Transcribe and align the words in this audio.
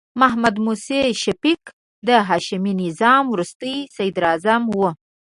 محمد 0.19 0.55
موسی 0.65 1.01
شفیق 1.23 1.61
د 2.07 2.09
شاهي 2.47 2.71
نظام 2.83 3.23
وروستې 3.29 3.73
صدراعظم 3.95 4.61
و. 4.69 4.79